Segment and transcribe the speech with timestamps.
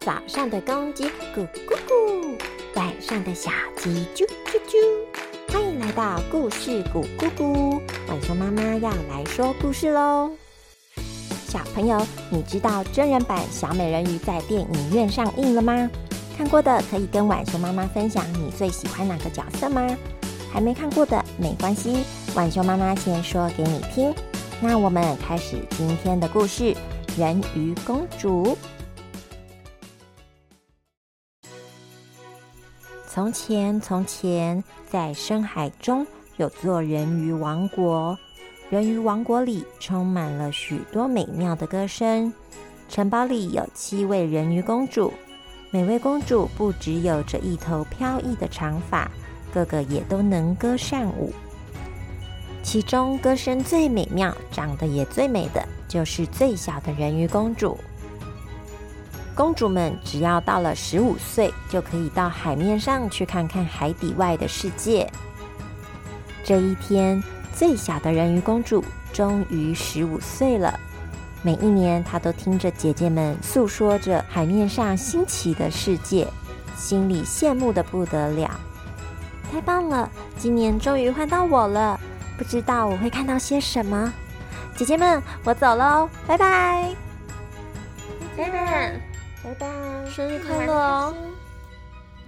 [0.00, 2.34] 早上的公鸡咕咕咕，
[2.74, 5.52] 晚上的小鸡啾啾啾。
[5.52, 10.30] 欢迎来到故事咕咕咕，晚熊妈妈要来说故事喽。
[11.46, 12.00] 小朋友，
[12.30, 15.90] 你知道真人版小美人鱼在电影院上映了吗？
[16.34, 19.86] 看过的可以跟晚熊妈妈分享你最喜欢哪个角色吗？
[20.50, 22.04] 还没看过的没关系，
[22.34, 24.14] 晚熊妈妈先说给你听。
[24.62, 26.72] 那我们开始今天的故事，
[27.18, 28.44] 《人鱼公主》。
[33.12, 36.06] 从前，从前，在深海中
[36.36, 38.16] 有座人鱼王国。
[38.68, 42.32] 人鱼王国里充满了许多美妙的歌声。
[42.88, 45.12] 城堡里有七位人鱼公主，
[45.72, 49.10] 每位公主不只有着一头飘逸的长发，
[49.52, 51.32] 个个也都能歌善舞。
[52.62, 57.76] 其中歌声最美妙、长得也最美的，就是最小的人鱼公主。
[59.40, 65.10] 公主们只要到了十五岁，就可以到海面上去看看海底外的世界。
[66.44, 67.22] 这一天，
[67.54, 68.84] 最小的人鱼公主
[69.14, 70.78] 终于十五岁了。
[71.40, 76.28] 每一年，她都听着姐姐们诉说着海面上新奇的世界，
[76.76, 78.50] 心里羡慕的不得了。
[79.50, 80.06] 太棒了！
[80.36, 81.98] 今年终于换到我了，
[82.36, 84.12] 不知道我会看到些什么。
[84.76, 86.94] 姐姐们，我走喽，拜拜！
[88.36, 89.00] 姐姐们。
[89.42, 89.66] 拜拜，
[90.10, 91.14] 生日快乐哦！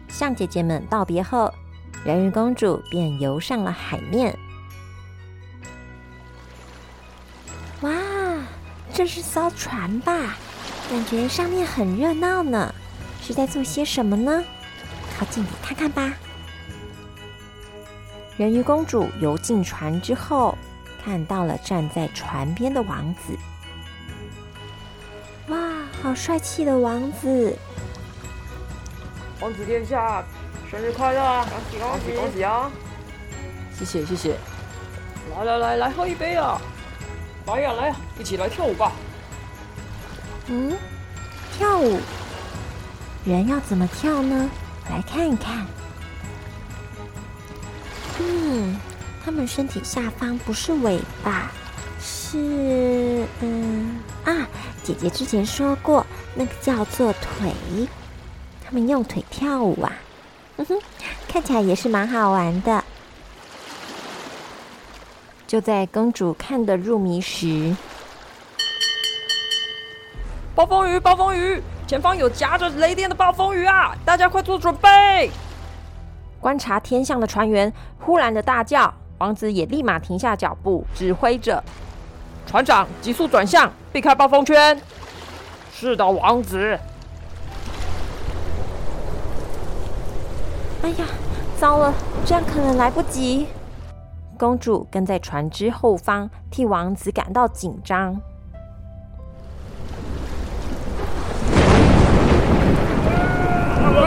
[0.09, 1.53] 向姐姐们道别后，
[2.05, 4.37] 人鱼公主便游上了海面。
[7.83, 7.93] 哇，
[8.95, 10.37] 这是艘船吧？
[10.91, 12.75] 感觉上面很热闹呢，
[13.21, 14.43] 是在做些什么呢？
[15.19, 16.15] 靠近点看看吧。
[18.39, 20.57] 人鱼公主游进船之后，
[21.05, 23.37] 看到了站在船边的王子。
[26.03, 27.56] 好帅气的王子！
[29.41, 30.25] 王子殿下，
[30.69, 31.44] 生日快乐！
[31.44, 32.69] 恭喜恭喜恭喜啊！
[33.72, 34.36] 谢谢谢谢！
[35.36, 36.60] 来来来来，喝一杯啊！
[37.47, 38.91] 来呀来呀，一起来跳舞吧！
[40.49, 40.77] 嗯，
[41.56, 42.00] 跳舞？
[43.25, 44.50] 人要怎么跳呢？
[44.91, 45.65] 来看一看。
[48.19, 48.77] 嗯，
[49.25, 51.53] 他们身体下方不是尾巴。
[52.00, 54.49] 是，嗯啊，
[54.83, 57.53] 姐姐之前说过，那个叫做腿，
[58.65, 59.93] 他们用腿跳舞啊，
[60.56, 60.78] 嗯哼，
[61.28, 62.84] 看起来也是蛮好玩的。
[65.47, 67.75] 就在公主看得入迷时，
[70.54, 73.94] 暴风雨，暴风雨，前方有夹着雷电的暴风雨啊！
[74.04, 75.31] 大家快做准备！
[76.41, 81.62] 观察天象的船员忽然的大叫，王子也立马停下脚步，指挥着。
[82.53, 84.79] 船长，急速转向，避开暴风圈。
[85.73, 86.79] 是的，王子。
[90.83, 91.07] 哎呀，
[91.59, 91.95] 糟了，
[92.27, 93.47] 这样可能来不及。
[94.37, 98.21] 公主跟在船只后方，替王子感到紧张。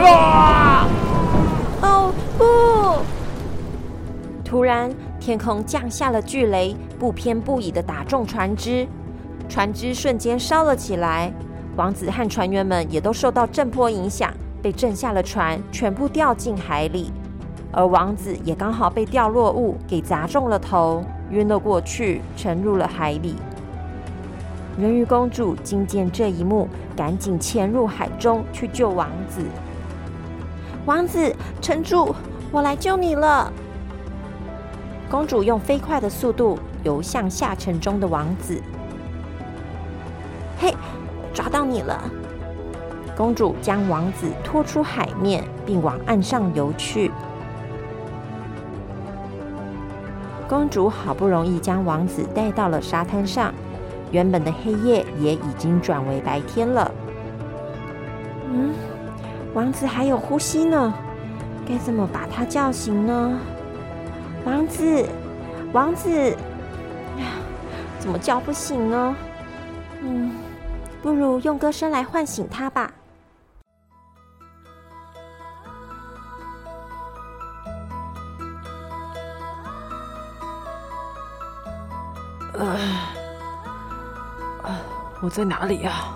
[0.04, 0.86] 啊！
[1.82, 3.02] 哦不！
[4.44, 4.94] 突然。
[5.26, 8.86] 天空降下了巨雷，不偏不倚的打中船只，
[9.48, 11.32] 船只瞬间烧了起来。
[11.74, 14.32] 王子和船员们也都受到震波影响，
[14.62, 17.10] 被震下了船，全部掉进海里。
[17.72, 23.34] 而王子也刚好被掉落物给砸中了头，晕了过去，沉入了海里。
[24.78, 29.42] 人鱼公主惊见这一幕，赶紧潜入海中去救王子。
[30.84, 32.14] 王子，撑住，
[32.52, 33.52] 我来救你了。
[35.08, 38.60] 公主用飞快的速度游向下沉中的王子。
[40.58, 40.74] 嘿，
[41.32, 42.02] 抓到你了！
[43.16, 47.10] 公主将王子拖出海面，并往岸上游去。
[50.48, 53.54] 公主好不容易将王子带到了沙滩上，
[54.10, 56.90] 原本的黑夜也已经转为白天了。
[58.52, 58.72] 嗯，
[59.54, 60.92] 王子还有呼吸呢，
[61.66, 63.38] 该怎么把他叫醒呢？
[64.46, 65.04] 王子，
[65.72, 66.30] 王子，
[67.18, 67.26] 呀，
[67.98, 69.16] 怎么叫不醒呢？
[70.02, 70.30] 嗯，
[71.02, 72.92] 不如用歌声来唤醒他吧。
[82.56, 82.78] 啊，
[85.20, 86.14] 我在哪里呀？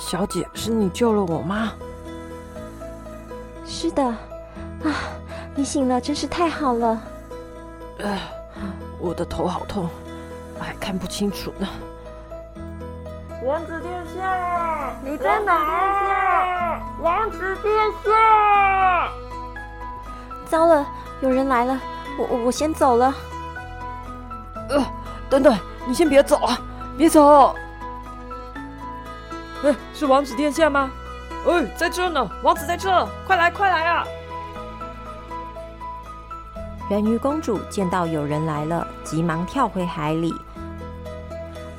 [0.00, 1.74] 小姐，是你救了我吗？
[3.66, 4.16] 是的，啊。
[5.58, 7.00] 你醒了，真是太好了。
[8.00, 8.18] 呃，
[9.00, 9.88] 我的头好痛，
[10.60, 11.66] 还看不清楚呢。
[13.42, 16.82] 王子殿下，你在哪？
[17.00, 17.74] 王子殿
[18.04, 19.08] 下！
[20.46, 20.86] 糟了，
[21.22, 21.80] 有人来了，
[22.18, 23.14] 我我先走了。
[24.68, 24.84] 呃，
[25.30, 26.58] 等等，你先别走啊，
[26.98, 27.54] 别走！
[29.64, 30.90] 哎，是王子殿下吗？
[31.48, 34.04] 哎，在这呢，王子在这，快来快来啊！
[36.88, 40.32] 人鱼公主见到有人来了，急忙跳回海里，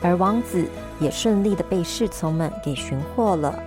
[0.01, 0.67] 而王子
[0.99, 3.57] 也顺利的被侍从们给寻获了。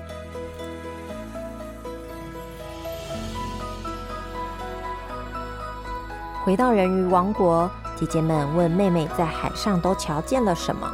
[6.45, 10.93] 回到人鱼王国，姐姐们问妹妹在海上都瞧见了什么。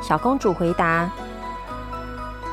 [0.00, 1.10] 小公主回答：“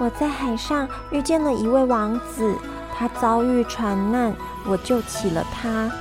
[0.01, 2.55] 我在海上遇见了一位王子，
[2.97, 4.33] 他遭遇船难，
[4.65, 5.91] 我救起了他。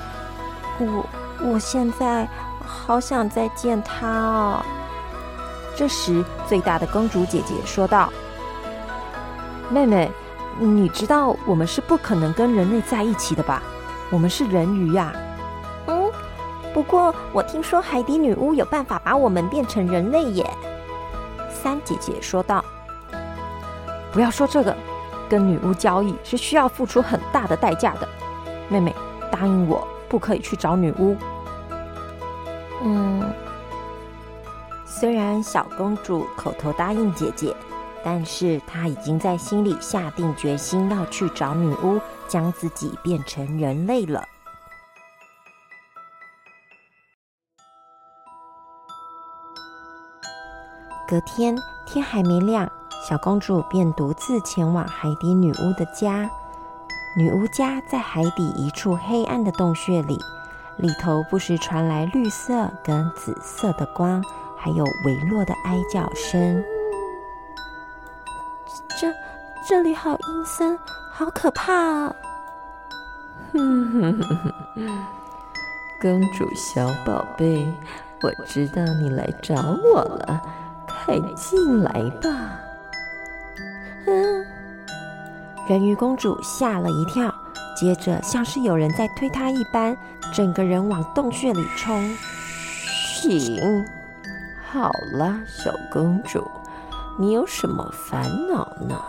[0.79, 1.05] 我。”
[1.45, 2.27] 我现在
[2.65, 4.65] 好想再见他哦。
[5.77, 8.11] 这时，最大的公主姐姐说道
[9.69, 10.11] ：“妹妹，
[10.59, 13.63] 你知道我们是不可能跟人类在一起的吧？
[14.11, 15.13] 我们是人鱼呀。
[15.87, 16.11] ”“嗯，
[16.73, 20.49] 不过我听说海底女巫有办法把我们变成人类耶。”
[21.53, 22.65] 三姐姐说道
[24.11, 24.75] ：“不要说这个，
[25.29, 28.09] 跟女巫交易是需要付出很大的代价的。
[28.71, 28.95] 妹妹，
[29.31, 31.17] 答应我。”不可以去找女巫。
[32.83, 33.33] 嗯，
[34.85, 37.55] 虽然小公主口头答应姐姐，
[38.05, 44.23] 但是她已经在心里下定决心要去找女巫，将自己变成人类了。
[51.07, 51.57] 隔天
[51.87, 52.71] 天还没亮，
[53.09, 56.29] 小公主便独自前往海底女巫的家。
[57.17, 60.19] 女巫家在海底一处黑暗的洞穴里，
[60.79, 64.23] 里头不时传来绿色跟紫色的光，
[64.57, 66.63] 还有微弱的哀叫声。
[68.99, 69.13] 这
[69.69, 70.79] 这里好阴森，
[71.13, 72.17] 好可怕啊！
[73.53, 75.05] 哼哼哼哼，
[76.01, 77.67] 公主小宝贝，
[78.23, 79.55] 我知道你来找
[79.85, 80.43] 我了，
[80.89, 82.31] 快进来吧。
[84.07, 84.47] 嗯。
[85.67, 87.33] 人鱼公主吓了一跳，
[87.75, 89.97] 接着像是有人在推她一般，
[90.35, 92.13] 整个人往洞穴里冲。
[93.23, 93.87] 停！
[94.69, 96.45] 好了，小公主，
[97.17, 99.01] 你有什么烦恼呢？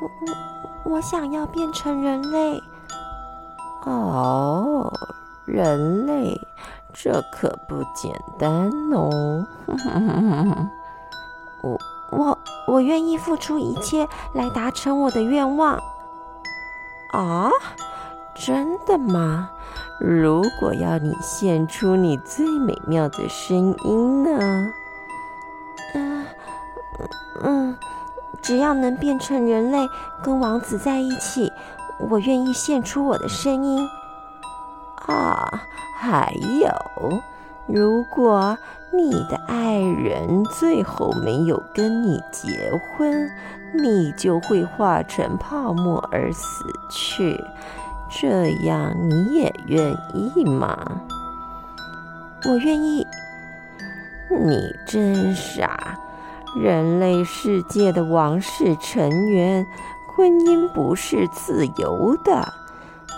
[0.00, 2.60] 我我我想要变成人类。
[3.84, 4.92] 哦，
[5.46, 6.36] 人类，
[6.92, 9.46] 这可不简单哦。
[11.62, 11.78] 我。
[12.12, 15.80] 我我愿意付出一切来达成我的愿望。
[17.12, 17.48] 啊，
[18.34, 19.48] 真的吗？
[20.00, 24.72] 如果要你献出你最美妙的声音呢？
[25.94, 26.26] 嗯
[27.42, 27.76] 嗯，
[28.40, 29.78] 只要能变成人类，
[30.22, 31.52] 跟王子在一起，
[32.08, 33.86] 我愿意献出我的声音。
[35.06, 35.62] 啊，
[35.98, 36.32] 还
[36.62, 37.20] 有。
[37.66, 38.56] 如果
[38.92, 42.48] 你的爱人最后没有跟你结
[42.96, 43.30] 婚，
[43.74, 47.38] 你就会化成泡沫而死去。
[48.10, 50.76] 这样你也愿意吗？
[52.46, 53.06] 我愿意。
[54.30, 55.98] 你真傻！
[56.56, 59.64] 人类世界的王室成员，
[60.08, 62.52] 婚姻不是自由的。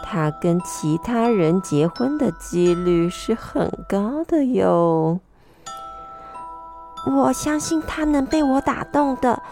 [0.04, 5.20] 他跟其他人结婚的几率是很高的哟。
[7.06, 9.42] 我相信他能被我打动的，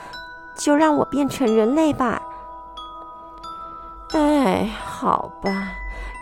[0.57, 2.21] 就让我变成人类吧。
[4.13, 5.73] 哎，好吧，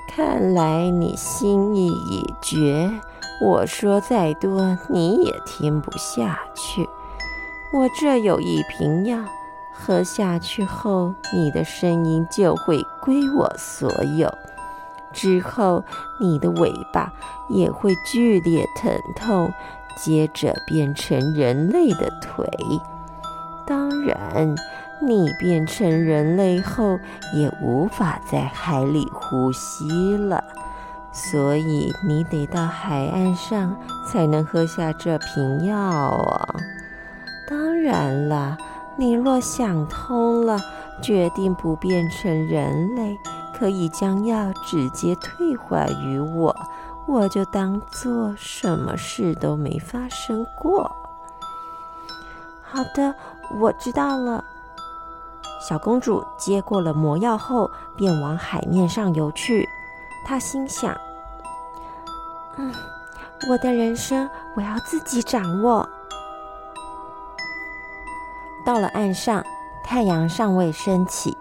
[0.07, 2.91] 看来你心意已决。
[3.41, 6.89] 我说再多你也听不下去。
[7.73, 9.19] 我这有一瓶药。
[9.81, 14.29] 喝下去后，你的声音就会归我所有。
[15.13, 15.85] 之后，
[16.21, 17.13] 你的尾巴
[17.49, 19.53] 也会剧烈疼痛，
[19.97, 22.45] 接着变成人类的腿。
[23.65, 24.57] 当然，
[25.01, 26.99] 你变成人类后
[27.35, 30.43] 也无法在海里呼吸了，
[31.13, 33.77] 所以你得到海岸上
[34.07, 36.55] 才能喝下这瓶药啊。
[37.49, 38.57] 当然了。
[39.01, 40.59] 你若想通了，
[41.01, 43.17] 决定不变成人类，
[43.57, 46.53] 可以将药直接退还于我，
[47.07, 50.91] 我就当做什么事都没发生过。
[52.61, 53.15] 好的，
[53.61, 54.43] 我知道了。
[55.61, 59.69] 小公主接过了魔药后，便往海面上游去。
[60.25, 60.97] 她心想
[62.57, 62.73] ：“嗯，
[63.51, 65.89] 我的人生我要自己掌握。”
[68.65, 69.45] 到了岸上，
[69.83, 71.37] 太阳尚未升起，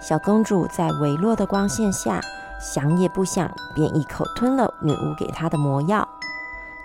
[0.00, 2.20] 小公主在微弱的光线下，
[2.60, 6.06] 想也不想，便一口吞了女巫给她的魔药。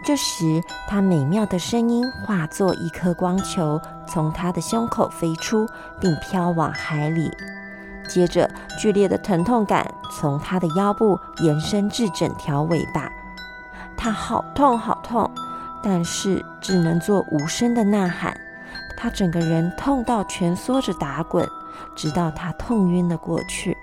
[0.07, 5.67] 这时，她美妙的声音化作一颗光球，从她的胸口飞出，
[5.99, 7.29] 并飘往海里。
[8.07, 8.49] 接着，
[8.79, 13.11] 剧烈的疼痛感从她的腰部延伸至整条尾巴，
[13.97, 15.29] 她好痛好痛，
[15.83, 18.33] 但是只能做无声的呐喊。
[18.95, 21.45] 她整个人痛到蜷缩着打滚，
[21.97, 23.77] 直到她痛晕了过去。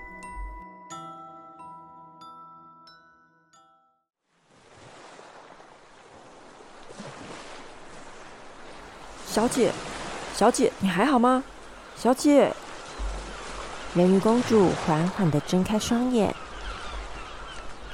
[9.35, 9.69] 小姐，
[10.33, 11.43] 小姐，你还好吗？
[11.97, 12.53] 小姐，
[13.93, 16.33] 人鱼公主缓缓地睁开双眼，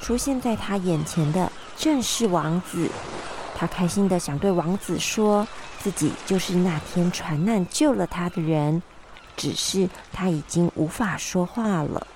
[0.00, 2.88] 出现在她眼前的正是王子。
[3.56, 5.44] 她开心地想对王子说，
[5.80, 8.80] 自己就是那天船难救了他的人，
[9.36, 12.06] 只是他已经无法说话了。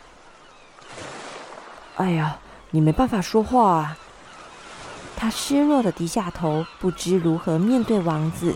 [1.97, 2.39] 哎呀，
[2.71, 3.99] 你没办法说话啊！
[5.17, 8.55] 他失落的低下头，不知如何面对王子。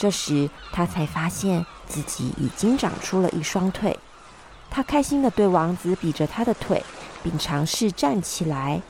[0.00, 3.98] 这时，他才发现自己已经长出了一双腿。
[4.70, 6.82] 他开心的对王子比着他的腿，
[7.22, 8.80] 并尝试站起来，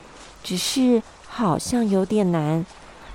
[0.41, 2.65] 只是好像有点难，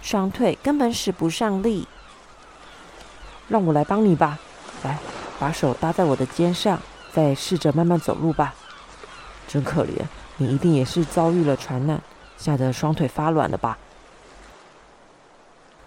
[0.03, 1.89] 双腿根本使不上力。
[3.49, 4.39] 让我来帮你吧，
[4.83, 4.99] 来，
[5.39, 6.79] 把手搭在我的肩上，
[7.15, 8.55] 再试着慢慢走路吧。
[9.49, 10.03] 真可怜，
[10.37, 12.03] 你一定也是遭遇了船难，
[12.37, 13.79] 吓得双腿发软了吧？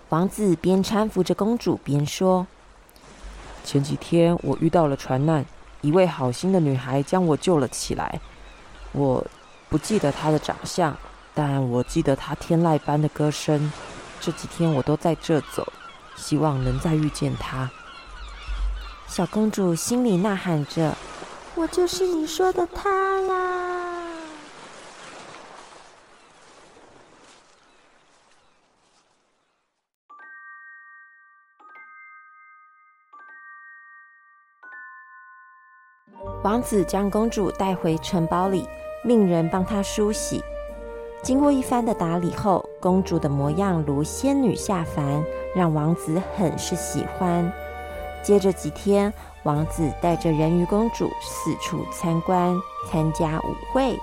[0.10, 2.48] 王子边搀扶着公主边说
[3.64, 5.46] ：“前几天我遇到了船难，
[5.82, 8.20] 一位好心的女孩将我救了起来。
[8.92, 9.24] 我
[9.70, 10.98] 不记得她的长相，
[11.36, 13.72] 但我记得她天籁般的歌声。
[14.20, 15.72] 这几天我都在这走，
[16.16, 17.70] 希望能再遇见她。”
[19.08, 20.98] 小公主心里呐喊着
[21.54, 22.90] ：“我就是你说的她
[23.22, 23.76] 啦！”
[36.50, 38.68] 王子将公主带回城堡里，
[39.04, 40.44] 命人帮她梳洗。
[41.22, 45.24] 经过一番的打理后，公主的模样如仙女下凡，
[45.56, 47.54] 让王子很是喜欢。
[48.24, 49.14] 接着几天，
[49.44, 52.58] 王子带着人鱼公主四处参观、
[52.90, 53.96] 参加舞会。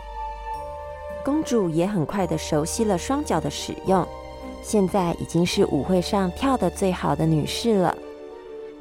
[1.25, 4.07] 公主也很快的熟悉了双脚的使用，
[4.63, 7.93] 现在已经是舞会上跳得最好的女士了。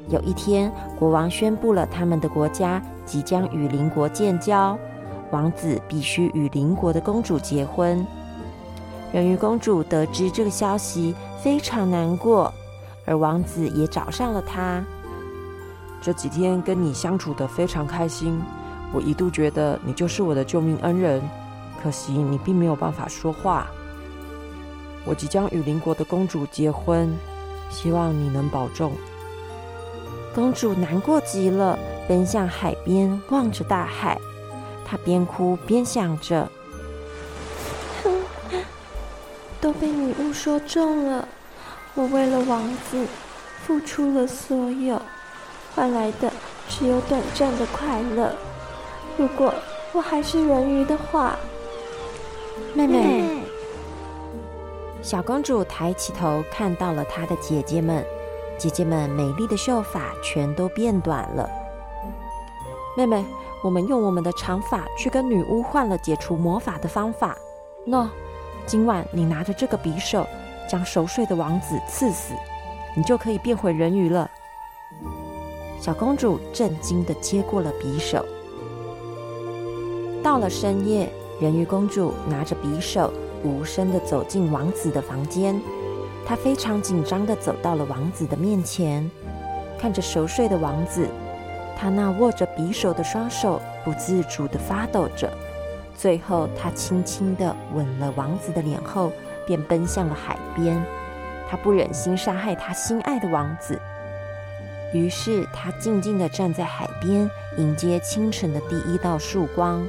[0.08, 4.78] 有一天，国王宣布了他们的国家即将与邻国建交，
[5.32, 8.06] 王子必须与邻国的公主结婚。
[9.12, 12.52] 人鱼公主得知这个消息，非常难过，
[13.04, 14.84] 而王子也找上了她。
[16.00, 18.40] 这几天跟你相处的非常开心，
[18.92, 21.20] 我一度觉得你就是我的救命恩人，
[21.82, 23.66] 可惜你并没有办法说话。
[25.04, 27.12] 我即将与邻国的公主结婚，
[27.70, 28.92] 希望你能保重。
[30.36, 34.20] 公主难过极了，奔向海边，望着大海。
[34.84, 36.46] 她边哭边想着
[38.04, 38.20] ：“哼
[39.62, 41.26] 都被女巫说中了。
[41.94, 43.06] 我为了王子
[43.64, 45.00] 付出了所有，
[45.74, 46.30] 换来的
[46.68, 48.36] 只有短暂的快乐。
[49.16, 49.54] 如果
[49.94, 51.34] 我还是人鱼的话，
[52.74, 53.42] 妹妹。”
[55.00, 58.04] 小公主抬起头，看到了她的姐姐们。
[58.58, 61.48] 姐姐们美丽的秀发全都变短了。
[62.96, 63.22] 妹妹，
[63.62, 67.36] 我们用我们的长发去跟女巫换了解除魔法的方法。
[67.86, 68.08] 喏，
[68.64, 70.26] 今晚你拿着这个匕首，
[70.68, 72.32] 将熟睡的王子刺死，
[72.96, 74.30] 你就可以变回人鱼了。
[75.78, 78.24] 小公主震惊的接过了匕首。
[80.22, 83.12] 到了深夜，人鱼公主拿着匕首，
[83.44, 85.60] 无声的走进王子的房间。
[86.26, 89.08] 她非常紧张地走到了王子的面前，
[89.78, 91.08] 看着熟睡的王子，
[91.78, 95.32] 她那握着匕首的双手不自主地发抖着。
[95.96, 99.12] 最后，她轻轻地吻了王子的脸后，
[99.46, 100.84] 便奔向了海边。
[101.48, 103.80] 她不忍心杀害她心爱的王子，
[104.92, 109.86] 于是她静静地站在海边，迎接清晨的第一道曙光，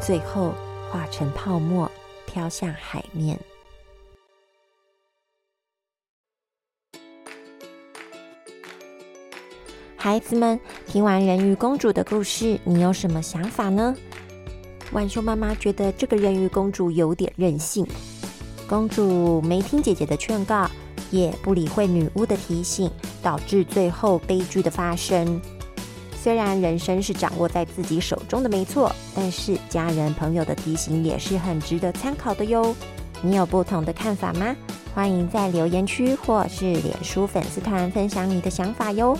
[0.00, 0.52] 最后
[0.90, 1.88] 化成泡沫
[2.26, 3.38] 飘向海面。
[10.02, 13.94] 孩子们，听完人鱼公主的故事，你有什么想法呢？
[14.90, 17.86] 浣熊妈妈觉得这个人鱼公主有点任性。
[18.66, 20.66] 公主没听姐姐的劝告，
[21.10, 22.90] 也不理会女巫的提醒，
[23.22, 25.38] 导致最后悲剧的发生。
[26.16, 32.74] 虽然人生是掌握在自己手中的，没错，但是家人朋友的提醒也是很值得参考的哟。
[33.20, 34.56] 你有不同的看法吗？
[34.94, 39.14] 欢迎在留言区或是脸书粉丝团分享你的想法哟。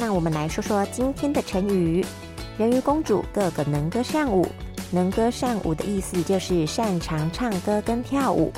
[0.00, 2.02] 那我们来说说今天的成语
[2.56, 4.46] “人鱼公主”，个个能歌善舞。
[4.90, 8.50] 能歌善舞的意思就是擅长唱歌跟跳舞。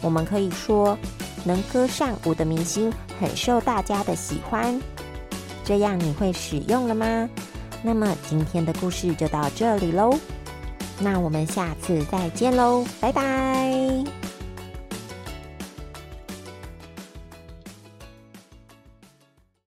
[0.00, 0.96] 我们可以说，
[1.44, 4.80] 能歌善舞的明星很受大家的喜欢。
[5.64, 7.28] 这样你会使用了吗？
[7.82, 10.16] 那么今天的故事就到这里喽。
[11.00, 14.23] 那我们下次再见喽，拜拜。